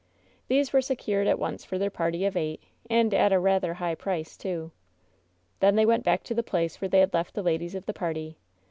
[0.47, 3.93] These were secured at once for their party of eight, and at a rather high
[3.93, 4.71] price, too.
[5.59, 7.93] Then they went back to the place where they had left the ladies of the
[7.93, 8.39] party.